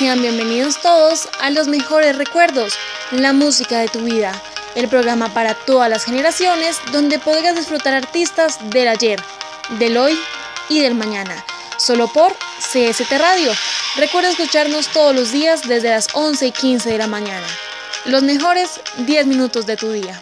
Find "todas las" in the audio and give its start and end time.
5.52-6.06